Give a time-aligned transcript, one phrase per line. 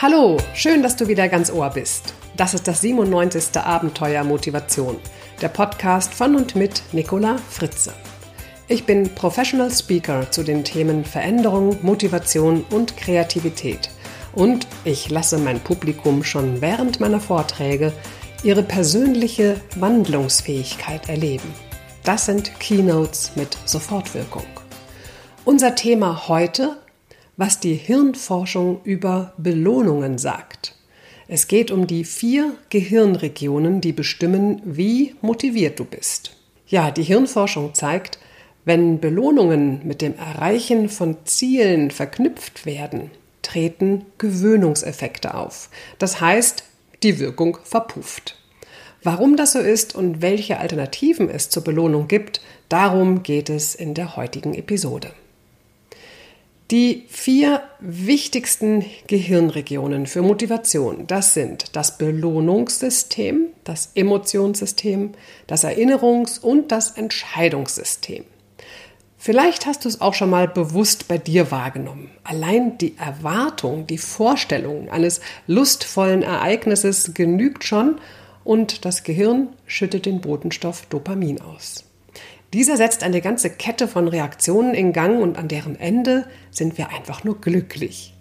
[0.00, 2.14] Hallo, schön, dass du wieder ganz Ohr bist.
[2.36, 3.56] Das ist das 97.
[3.56, 4.96] Abenteuer Motivation,
[5.42, 7.92] der Podcast von und mit Nicola Fritze.
[8.68, 13.90] Ich bin Professional Speaker zu den Themen Veränderung, Motivation und Kreativität.
[14.36, 17.92] Und ich lasse mein Publikum schon während meiner Vorträge
[18.44, 21.52] ihre persönliche Wandlungsfähigkeit erleben.
[22.04, 24.46] Das sind Keynotes mit Sofortwirkung.
[25.44, 26.76] Unser Thema heute
[27.38, 30.74] was die Hirnforschung über Belohnungen sagt.
[31.28, 36.36] Es geht um die vier Gehirnregionen, die bestimmen, wie motiviert du bist.
[36.66, 38.18] Ja, die Hirnforschung zeigt,
[38.64, 45.70] wenn Belohnungen mit dem Erreichen von Zielen verknüpft werden, treten Gewöhnungseffekte auf.
[45.98, 46.64] Das heißt,
[47.04, 48.36] die Wirkung verpufft.
[49.04, 53.94] Warum das so ist und welche Alternativen es zur Belohnung gibt, darum geht es in
[53.94, 55.12] der heutigen Episode.
[56.70, 65.12] Die vier wichtigsten Gehirnregionen für Motivation, das sind das Belohnungssystem, das Emotionssystem,
[65.46, 68.24] das Erinnerungs- und das Entscheidungssystem.
[69.16, 72.10] Vielleicht hast du es auch schon mal bewusst bei dir wahrgenommen.
[72.22, 77.98] Allein die Erwartung, die Vorstellung eines lustvollen Ereignisses genügt schon
[78.44, 81.87] und das Gehirn schüttet den Botenstoff Dopamin aus.
[82.54, 86.88] Dieser setzt eine ganze Kette von Reaktionen in Gang und an deren Ende sind wir
[86.88, 88.14] einfach nur glücklich.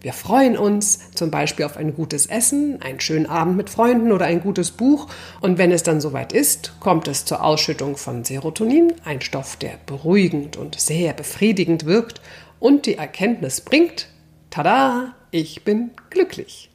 [0.00, 4.24] Wir freuen uns zum Beispiel auf ein gutes Essen, einen schönen Abend mit Freunden oder
[4.24, 5.08] ein gutes Buch.
[5.42, 9.74] Und wenn es dann soweit ist, kommt es zur Ausschüttung von Serotonin, ein Stoff, der
[9.84, 12.22] beruhigend und sehr befriedigend wirkt
[12.58, 14.08] und die Erkenntnis bringt,
[14.48, 16.70] tada, ich bin glücklich.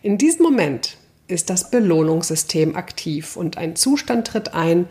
[0.00, 4.86] In diesem Moment ist das Belohnungssystem aktiv und ein Zustand tritt ein,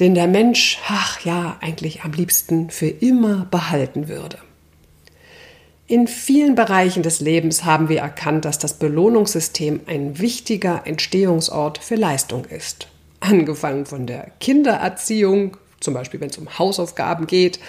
[0.00, 4.38] den der Mensch, ach ja, eigentlich am liebsten für immer behalten würde.
[5.88, 11.94] In vielen Bereichen des Lebens haben wir erkannt, dass das Belohnungssystem ein wichtiger Entstehungsort für
[11.94, 12.88] Leistung ist.
[13.20, 17.60] Angefangen von der Kindererziehung, zum Beispiel wenn es um Hausaufgaben geht,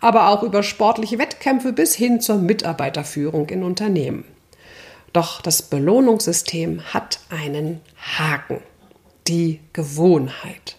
[0.00, 4.24] aber auch über sportliche Wettkämpfe bis hin zur Mitarbeiterführung in Unternehmen.
[5.12, 7.80] Doch das Belohnungssystem hat einen
[8.18, 8.60] Haken,
[9.28, 10.76] die Gewohnheit.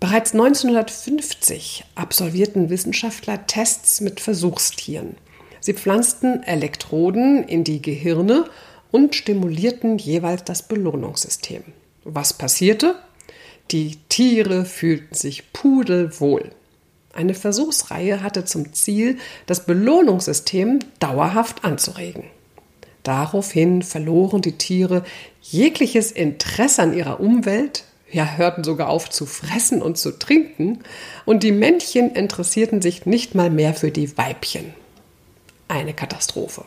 [0.00, 5.16] Bereits 1950 absolvierten Wissenschaftler Tests mit Versuchstieren.
[5.60, 8.46] Sie pflanzten Elektroden in die Gehirne
[8.90, 11.62] und stimulierten jeweils das Belohnungssystem.
[12.04, 12.94] Was passierte?
[13.70, 16.50] Die Tiere fühlten sich pudelwohl.
[17.12, 22.24] Eine Versuchsreihe hatte zum Ziel, das Belohnungssystem dauerhaft anzuregen.
[23.02, 25.04] Daraufhin verloren die Tiere
[25.42, 30.80] jegliches Interesse an ihrer Umwelt, ja, hörten sogar auf zu fressen und zu trinken,
[31.24, 34.74] und die Männchen interessierten sich nicht mal mehr für die Weibchen.
[35.68, 36.64] Eine Katastrophe.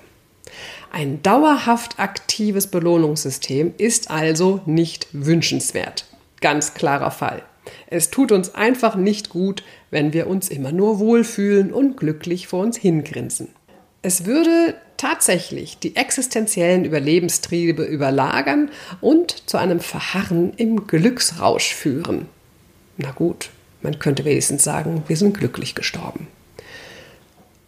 [0.92, 6.06] Ein dauerhaft aktives Belohnungssystem ist also nicht wünschenswert.
[6.40, 7.42] Ganz klarer Fall.
[7.88, 12.62] Es tut uns einfach nicht gut, wenn wir uns immer nur wohlfühlen und glücklich vor
[12.62, 13.50] uns hingrinsen.
[14.02, 18.72] Es würde tatsächlich die existenziellen Überlebenstriebe überlagern
[19.02, 22.28] und zu einem Verharren im Glücksrausch führen.
[22.96, 23.50] Na gut,
[23.82, 26.28] man könnte wenigstens sagen, wir sind glücklich gestorben.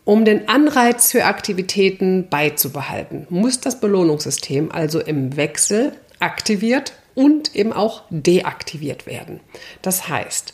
[0.06, 7.74] Um den Anreiz für Aktivitäten beizubehalten, muss das Belohnungssystem also im Wechsel aktiviert und eben
[7.74, 9.42] auch deaktiviert werden.
[9.82, 10.54] Das heißt,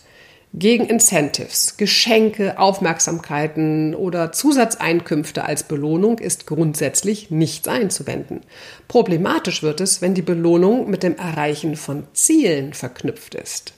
[0.54, 8.42] gegen Incentives, Geschenke, Aufmerksamkeiten oder Zusatzeinkünfte als Belohnung ist grundsätzlich nichts einzuwenden.
[8.90, 13.74] Problematisch wird es, wenn die Belohnung mit dem Erreichen von Zielen verknüpft ist.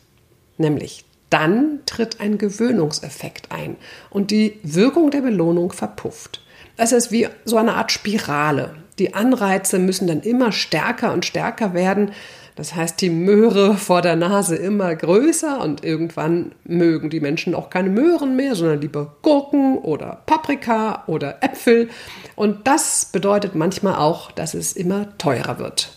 [0.57, 3.75] Nämlich dann tritt ein Gewöhnungseffekt ein
[4.09, 6.41] und die Wirkung der Belohnung verpufft.
[6.75, 8.75] Es ist wie so eine Art Spirale.
[9.00, 12.12] Die Anreize müssen dann immer stärker und stärker werden,
[12.56, 17.72] das heißt, die Möhre vor der Nase immer größer und irgendwann mögen die Menschen auch
[17.72, 21.89] keine Möhren mehr, sondern lieber Gurken oder Paprika oder Äpfel.
[22.36, 25.94] Und das bedeutet manchmal auch, dass es immer teurer wird,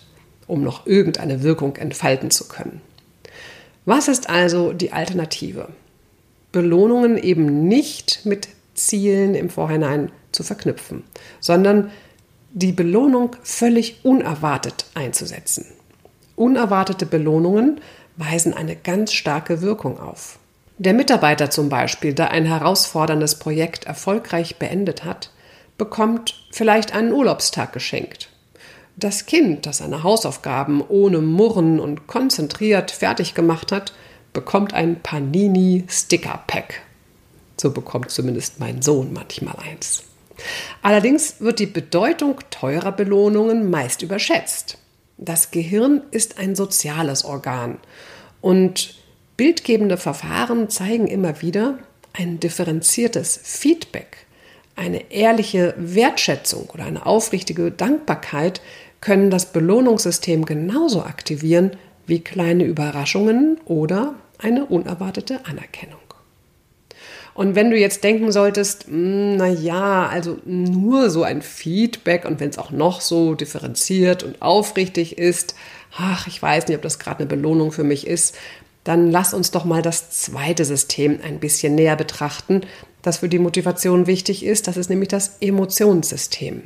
[0.46, 2.80] um noch irgendeine Wirkung entfalten zu können.
[3.84, 5.68] Was ist also die Alternative?
[6.52, 11.04] Belohnungen eben nicht mit Zielen im Vorhinein zu verknüpfen,
[11.38, 11.90] sondern
[12.52, 15.66] die Belohnung völlig unerwartet einzusetzen.
[16.36, 17.80] Unerwartete Belohnungen
[18.16, 20.38] weisen eine ganz starke Wirkung auf.
[20.78, 25.30] Der Mitarbeiter zum Beispiel, der ein herausforderndes Projekt erfolgreich beendet hat,
[25.78, 28.28] bekommt vielleicht einen Urlaubstag geschenkt.
[28.96, 33.92] Das Kind, das seine Hausaufgaben ohne Murren und konzentriert fertig gemacht hat,
[34.32, 36.82] bekommt ein Panini Sticker Pack.
[37.58, 40.02] So bekommt zumindest mein Sohn manchmal eins.
[40.82, 44.78] Allerdings wird die Bedeutung teurer Belohnungen meist überschätzt.
[45.18, 47.78] Das Gehirn ist ein soziales Organ
[48.40, 48.94] und
[49.36, 51.78] bildgebende Verfahren zeigen immer wieder,
[52.12, 54.26] ein differenziertes Feedback,
[54.74, 58.60] eine ehrliche Wertschätzung oder eine aufrichtige Dankbarkeit
[59.00, 61.72] können das Belohnungssystem genauso aktivieren
[62.06, 66.05] wie kleine Überraschungen oder eine unerwartete Anerkennung.
[67.36, 72.40] Und wenn du jetzt denken solltest, hm, na ja, also nur so ein Feedback und
[72.40, 75.54] wenn es auch noch so differenziert und aufrichtig ist,
[75.96, 78.36] ach, ich weiß nicht, ob das gerade eine Belohnung für mich ist,
[78.84, 82.62] dann lass uns doch mal das zweite System ein bisschen näher betrachten,
[83.02, 84.66] das für die Motivation wichtig ist.
[84.66, 86.62] Das ist nämlich das Emotionssystem.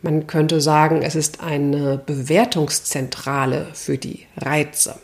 [0.00, 4.96] Man könnte sagen, es ist eine Bewertungszentrale für die Reize.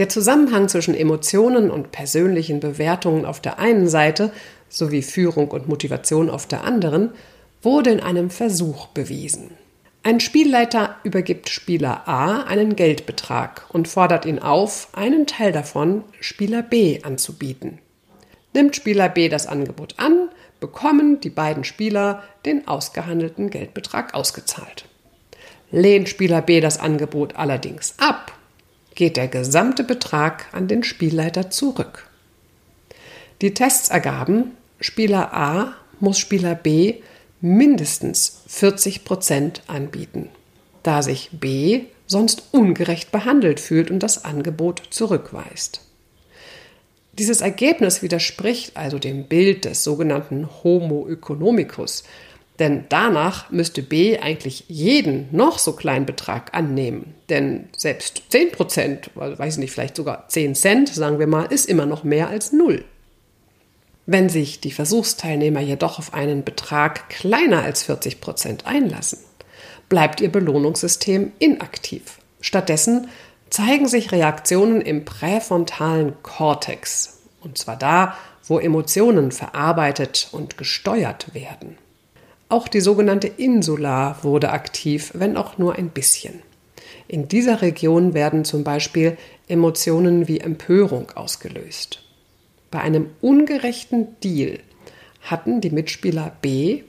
[0.00, 4.32] Der Zusammenhang zwischen Emotionen und persönlichen Bewertungen auf der einen Seite
[4.70, 7.10] sowie Führung und Motivation auf der anderen
[7.60, 9.50] wurde in einem Versuch bewiesen.
[10.02, 16.62] Ein Spielleiter übergibt Spieler A einen Geldbetrag und fordert ihn auf, einen Teil davon Spieler
[16.62, 17.78] B anzubieten.
[18.54, 20.30] Nimmt Spieler B das Angebot an,
[20.60, 24.86] bekommen die beiden Spieler den ausgehandelten Geldbetrag ausgezahlt.
[25.70, 28.32] Lehnt Spieler B das Angebot allerdings ab,
[28.94, 32.08] geht der gesamte Betrag an den Spielleiter zurück.
[33.40, 36.96] Die Tests ergaben, Spieler A muss Spieler B
[37.40, 40.28] mindestens 40 Prozent anbieten,
[40.82, 45.80] da sich B sonst ungerecht behandelt fühlt und das Angebot zurückweist.
[47.12, 52.04] Dieses Ergebnis widerspricht also dem Bild des sogenannten Homo economicus,
[52.60, 57.14] denn danach müsste B eigentlich jeden noch so kleinen Betrag annehmen.
[57.30, 61.86] Denn selbst 10 Prozent, weiß nicht, vielleicht sogar 10 Cent, sagen wir mal, ist immer
[61.86, 62.84] noch mehr als null.
[64.06, 69.18] Wenn sich die Versuchsteilnehmer jedoch auf einen Betrag kleiner als 40 Prozent einlassen,
[69.88, 72.18] bleibt ihr Belohnungssystem inaktiv.
[72.40, 73.08] Stattdessen
[73.48, 81.78] zeigen sich Reaktionen im präfrontalen Kortex, und zwar da, wo Emotionen verarbeitet und gesteuert werden.
[82.50, 86.42] Auch die sogenannte Insula wurde aktiv, wenn auch nur ein bisschen.
[87.06, 89.16] In dieser Region werden zum Beispiel
[89.46, 92.02] Emotionen wie Empörung ausgelöst.
[92.72, 94.58] Bei einem ungerechten Deal
[95.22, 96.82] hatten die Mitspieler B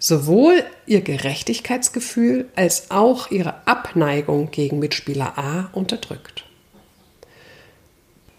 [0.00, 6.44] sowohl ihr Gerechtigkeitsgefühl als auch ihre Abneigung gegen Mitspieler A unterdrückt.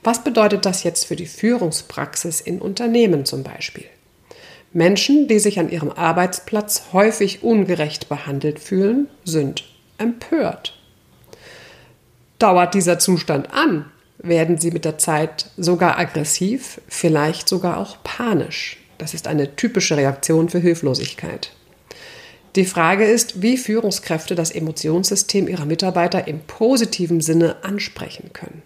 [0.04, 3.86] Was bedeutet das jetzt für die Führungspraxis in Unternehmen zum Beispiel?
[4.72, 9.64] Menschen, die sich an ihrem Arbeitsplatz häufig ungerecht behandelt fühlen, sind
[9.98, 10.78] empört.
[12.38, 13.86] Dauert dieser Zustand an,
[14.20, 18.78] werden sie mit der Zeit sogar aggressiv, vielleicht sogar auch panisch.
[18.98, 21.52] Das ist eine typische Reaktion für Hilflosigkeit.
[22.56, 28.62] Die Frage ist, wie Führungskräfte das Emotionssystem ihrer Mitarbeiter im positiven Sinne ansprechen können.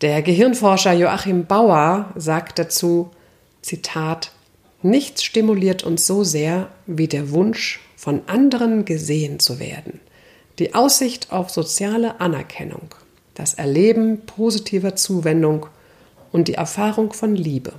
[0.00, 3.10] Der Gehirnforscher Joachim Bauer sagt dazu,
[3.60, 4.32] Zitat,
[4.82, 10.00] Nichts stimuliert uns so sehr wie der Wunsch, von anderen gesehen zu werden,
[10.58, 12.92] die Aussicht auf soziale Anerkennung,
[13.34, 15.66] das Erleben positiver Zuwendung
[16.32, 17.74] und die Erfahrung von Liebe.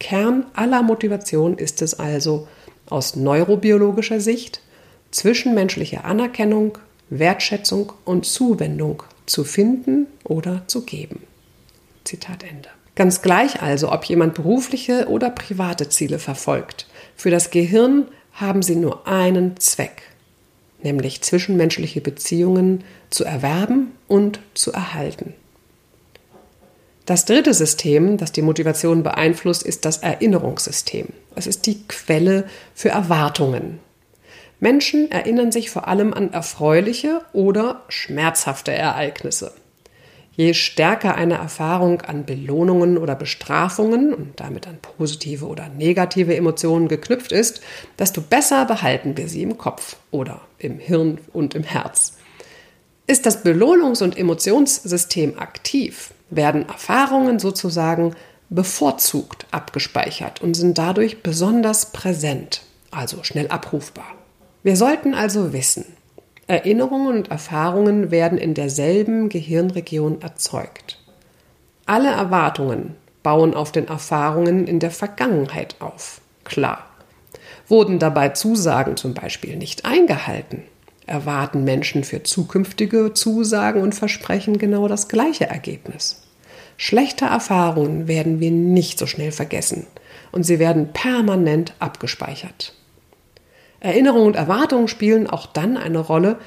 [0.00, 2.48] Kern aller Motivation ist es also,
[2.88, 4.62] aus neurobiologischer Sicht
[5.10, 6.78] zwischenmenschliche Anerkennung,
[7.10, 11.22] Wertschätzung und Zuwendung zu finden oder zu geben.
[12.04, 12.70] Zitat Ende.
[12.98, 16.88] Ganz gleich also, ob jemand berufliche oder private Ziele verfolgt.
[17.14, 20.02] Für das Gehirn haben sie nur einen Zweck,
[20.82, 25.34] nämlich zwischenmenschliche Beziehungen zu erwerben und zu erhalten.
[27.06, 31.06] Das dritte System, das die Motivation beeinflusst, ist das Erinnerungssystem.
[31.36, 33.78] Es ist die Quelle für Erwartungen.
[34.58, 39.52] Menschen erinnern sich vor allem an erfreuliche oder schmerzhafte Ereignisse.
[40.38, 46.86] Je stärker eine Erfahrung an Belohnungen oder Bestrafungen und damit an positive oder negative Emotionen
[46.86, 47.60] geknüpft ist,
[47.98, 52.18] desto besser behalten wir sie im Kopf oder im Hirn und im Herz.
[53.08, 58.14] Ist das Belohnungs- und Emotionssystem aktiv, werden Erfahrungen sozusagen
[58.48, 64.14] bevorzugt abgespeichert und sind dadurch besonders präsent, also schnell abrufbar.
[64.62, 65.84] Wir sollten also wissen,
[66.48, 70.98] Erinnerungen und Erfahrungen werden in derselben Gehirnregion erzeugt.
[71.84, 76.22] Alle Erwartungen bauen auf den Erfahrungen in der Vergangenheit auf.
[76.44, 76.86] Klar.
[77.68, 80.62] Wurden dabei Zusagen zum Beispiel nicht eingehalten,
[81.06, 86.22] erwarten Menschen für zukünftige Zusagen und Versprechen genau das gleiche Ergebnis.
[86.78, 89.86] Schlechte Erfahrungen werden wir nicht so schnell vergessen,
[90.32, 92.77] und sie werden permanent abgespeichert.
[93.80, 96.38] Erinnerungen und Erwartungen spielen auch dann eine Rolle,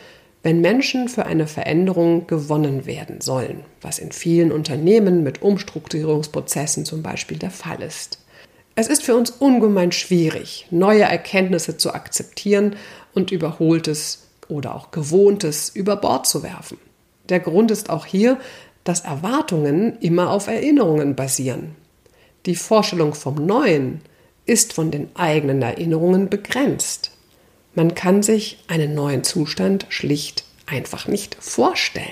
[0.43, 7.03] wenn Menschen für eine Veränderung gewonnen werden sollen, was in vielen Unternehmen mit Umstrukturierungsprozessen zum
[7.03, 8.19] Beispiel der Fall ist.
[8.75, 12.75] Es ist für uns ungemein schwierig, neue Erkenntnisse zu akzeptieren
[13.13, 16.77] und Überholtes oder auch Gewohntes über Bord zu werfen.
[17.29, 18.37] Der Grund ist auch hier,
[18.83, 21.75] dass Erwartungen immer auf Erinnerungen basieren.
[22.45, 24.01] Die Vorstellung vom Neuen
[24.45, 27.10] ist von den eigenen Erinnerungen begrenzt.
[27.73, 32.05] Man kann sich einen neuen Zustand schlicht einfach nicht vorstellen.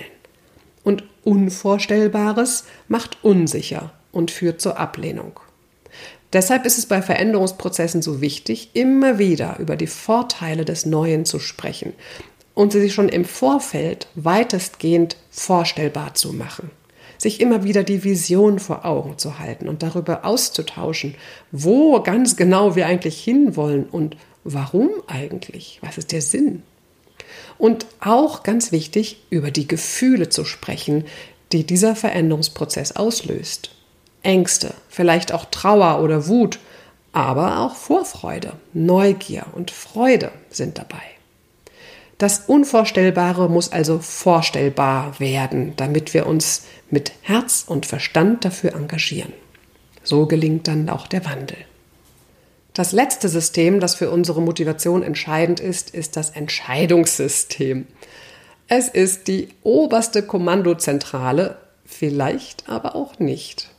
[0.84, 5.40] Und Unvorstellbares macht unsicher und führt zur Ablehnung.
[6.32, 11.40] Deshalb ist es bei Veränderungsprozessen so wichtig, immer wieder über die Vorteile des Neuen zu
[11.40, 11.94] sprechen
[12.54, 16.70] und sie sich schon im Vorfeld weitestgehend vorstellbar zu machen.
[17.18, 21.16] Sich immer wieder die Vision vor Augen zu halten und darüber auszutauschen,
[21.52, 24.16] wo ganz genau wir eigentlich hinwollen und
[24.54, 26.64] warum eigentlich, was ist der Sinn.
[27.58, 31.06] Und auch ganz wichtig, über die Gefühle zu sprechen,
[31.52, 33.72] die dieser Veränderungsprozess auslöst.
[34.24, 36.60] Ängste, vielleicht auch Trauer oder Wut,
[37.12, 41.02] aber auch Vorfreude, Neugier und Freude sind dabei.
[42.18, 49.32] Das Unvorstellbare muss also vorstellbar werden, damit wir uns mit Herz und Verstand dafür engagieren.
[50.04, 51.58] So gelingt dann auch der Wandel.
[52.80, 57.88] Das letzte System, das für unsere Motivation entscheidend ist, ist das Entscheidungssystem.
[58.70, 63.70] Es ist die oberste Kommandozentrale, vielleicht aber auch nicht.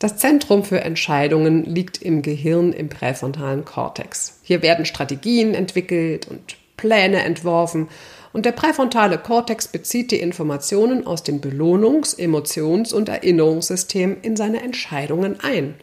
[0.00, 4.40] Das Zentrum für Entscheidungen liegt im Gehirn im präfrontalen Kortex.
[4.42, 7.86] Hier werden Strategien entwickelt und Pläne entworfen
[8.32, 14.60] und der präfrontale Kortex bezieht die Informationen aus dem Belohnungs-, Emotions- und Erinnerungssystem in seine
[14.60, 15.76] Entscheidungen ein.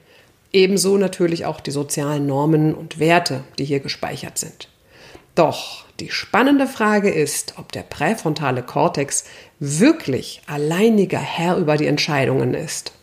[0.56, 4.70] Ebenso natürlich auch die sozialen Normen und Werte, die hier gespeichert sind.
[5.36, 9.26] Doch die spannende Frage ist, ob der präfrontale Kortex
[9.60, 12.94] wirklich alleiniger Herr über die Entscheidungen ist.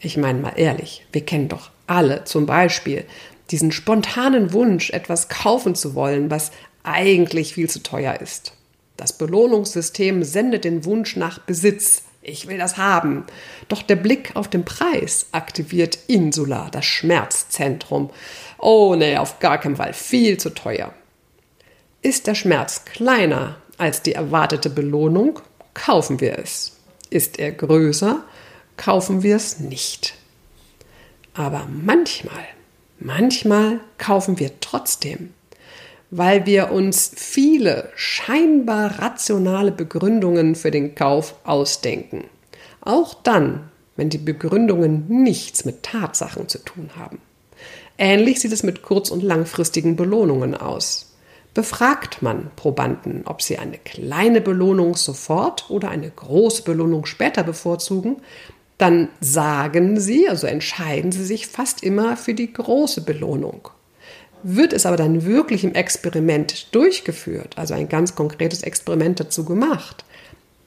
[0.00, 3.04] Ich meine mal ehrlich, wir kennen doch alle zum Beispiel
[3.50, 6.52] diesen spontanen Wunsch, etwas kaufen zu wollen, was
[6.84, 8.54] eigentlich viel zu teuer ist.
[8.96, 12.04] Das Belohnungssystem sendet den Wunsch nach Besitz.
[12.24, 13.24] Ich will das haben.
[13.68, 18.10] Doch der Blick auf den Preis aktiviert Insula, das Schmerzzentrum.
[18.58, 20.94] Oh nee, auf gar keinen Fall, viel zu teuer.
[22.00, 25.40] Ist der Schmerz kleiner als die erwartete Belohnung,
[25.74, 26.78] kaufen wir es.
[27.10, 28.22] Ist er größer,
[28.76, 30.14] kaufen wir es nicht.
[31.34, 32.44] Aber manchmal,
[33.00, 35.34] manchmal kaufen wir trotzdem,
[36.14, 42.24] weil wir uns viele scheinbar rationale Begründungen für den Kauf ausdenken.
[42.82, 47.18] Auch dann, wenn die Begründungen nichts mit Tatsachen zu tun haben.
[47.96, 51.14] Ähnlich sieht es mit kurz- und langfristigen Belohnungen aus.
[51.54, 58.16] Befragt man Probanden, ob sie eine kleine Belohnung sofort oder eine große Belohnung später bevorzugen,
[58.76, 63.70] dann sagen sie, also entscheiden sie sich fast immer für die große Belohnung.
[64.42, 70.04] Wird es aber dann wirklich im Experiment durchgeführt, also ein ganz konkretes Experiment dazu gemacht,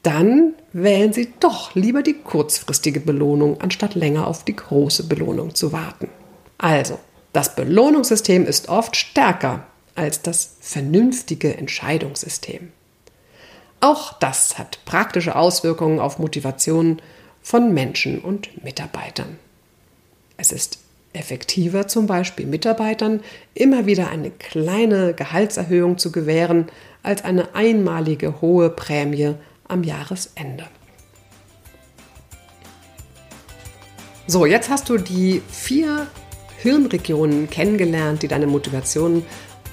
[0.01, 5.71] dann wählen sie doch lieber die kurzfristige Belohnung, anstatt länger auf die große Belohnung zu
[5.71, 6.09] warten.
[6.57, 6.99] Also,
[7.33, 9.65] das Belohnungssystem ist oft stärker
[9.95, 12.71] als das vernünftige Entscheidungssystem.
[13.81, 17.01] Auch das hat praktische Auswirkungen auf Motivationen
[17.41, 19.37] von Menschen und Mitarbeitern.
[20.37, 20.79] Es ist
[21.15, 23.21] effektiver zum Beispiel Mitarbeitern
[23.53, 26.67] immer wieder eine kleine Gehaltserhöhung zu gewähren
[27.03, 29.35] als eine einmalige hohe Prämie
[29.67, 30.65] am Jahresende.
[34.27, 36.07] So, jetzt hast du die vier
[36.57, 39.23] Hirnregionen kennengelernt, die deine Motivation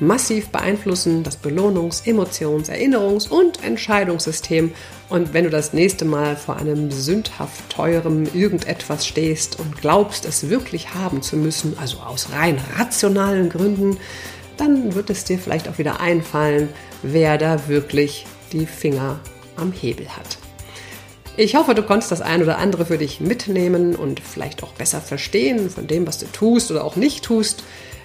[0.03, 4.73] massiv beeinflussen das Belohnungs-, Emotions-, Erinnerungs- und Entscheidungssystem.
[5.09, 10.51] Und wenn du das nächste Mal vor einem sündhaft teurem irgendetwas stehst und glaubst, es
[10.51, 13.97] wirklich haben zu müssen, also aus rein rationalen Gründen,
[14.57, 16.69] dann wird es dir vielleicht auch wieder einfallen,
[17.03, 19.21] wer da wirklich die Finger
[19.57, 20.39] am Hebel hat.
[21.37, 25.01] Ich hoffe, du konntest das ein oder andere für dich mitnehmen und vielleicht auch besser
[25.01, 27.65] verstehen von dem, was du tust oder auch nicht tust.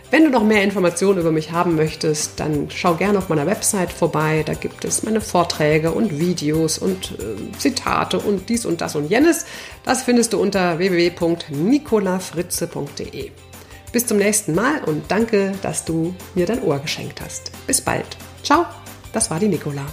[0.10, 3.92] Wenn du noch mehr Informationen über mich haben möchtest, dann schau gerne auf meiner Website
[3.92, 4.44] vorbei.
[4.46, 9.10] Da gibt es meine Vorträge und Videos und äh, Zitate und dies und das und
[9.10, 9.46] jenes.
[9.84, 13.32] Das findest du unter www.nicolafritze.de.
[13.92, 17.52] Bis zum nächsten Mal und danke, dass du mir dein Ohr geschenkt hast.
[17.68, 18.08] Bis bald.
[18.44, 18.66] Ciao,
[19.12, 19.84] das war die Nicola.